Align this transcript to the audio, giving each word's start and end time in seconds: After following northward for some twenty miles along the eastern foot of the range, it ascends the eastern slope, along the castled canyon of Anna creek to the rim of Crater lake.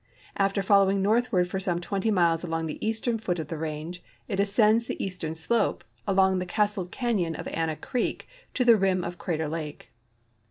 After 0.35 0.63
following 0.63 1.03
northward 1.03 1.47
for 1.47 1.59
some 1.59 1.79
twenty 1.79 2.09
miles 2.09 2.43
along 2.43 2.65
the 2.65 2.83
eastern 2.83 3.19
foot 3.19 3.37
of 3.37 3.49
the 3.49 3.57
range, 3.59 4.01
it 4.27 4.39
ascends 4.39 4.87
the 4.87 4.97
eastern 5.05 5.35
slope, 5.35 5.83
along 6.07 6.39
the 6.39 6.45
castled 6.47 6.91
canyon 6.91 7.35
of 7.35 7.47
Anna 7.49 7.75
creek 7.75 8.27
to 8.55 8.65
the 8.65 8.77
rim 8.77 9.03
of 9.03 9.19
Crater 9.19 9.47
lake. 9.47 9.91